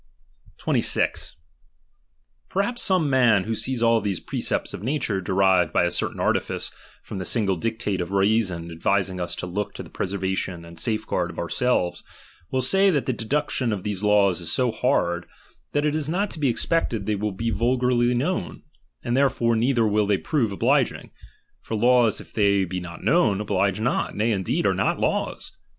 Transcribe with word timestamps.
26. 0.57 1.37
Perhaps 2.49 2.81
some 2.81 3.07
man, 3.07 3.43
who 3.43 3.53
sees 3.53 3.83
all 3.83 4.01
these 4.01 4.19
pre 4.19 4.39
cepts 4.41 4.73
of 4.73 4.81
nature 4.81 5.21
derived 5.21 5.71
by 5.71 5.83
a 5.83 5.91
certain 5.91 6.19
artifice 6.19 6.71
from 7.03 7.17
the 7.19 7.23
single 7.23 7.55
dictate 7.55 8.01
of 8.01 8.09
reason 8.11 8.71
advising 8.71 9.19
us 9.21 9.35
to 9.35 9.45
look 9.45 9.75
to 9.75 9.83
the 9.83 9.91
preser\'atioii 9.91 10.65
and 10.67 10.79
safeguard 10.79 11.29
of 11.29 11.37
ourselves, 11.37 12.03
will 12.49 12.63
say 12.63 12.89
that 12.89 13.05
the 13.05 13.13
deduction 13.13 13.71
of 13.71 13.83
these 13.83 14.01
laws 14.01 14.41
is 14.41 14.51
so 14.51 14.71
hard, 14.71 15.27
that 15.71 15.85
it 15.85 15.95
is 15.95 16.09
not 16.09 16.31
to 16.31 16.39
be 16.39 16.49
expected 16.49 17.05
they 17.05 17.13
will 17.13 17.31
be 17.31 17.51
vulgarly 17.51 18.15
known, 18.15 18.63
and 19.03 19.15
therefore 19.15 19.55
neither 19.55 19.87
will 19.87 20.07
they 20.07 20.17
prove 20.17 20.51
obliging: 20.51 21.11
for 21.61 21.75
laws, 21.75 22.19
if 22.19 22.33
they 22.33 22.65
be 22.65 22.79
not 22.79 23.03
known, 23.03 23.39
oblige 23.39 23.79
not, 23.79 24.15
nay 24.15 24.31
indeed, 24.31 24.65
are 24.65 24.73
not 24.73 24.99
laws. 24.99 25.55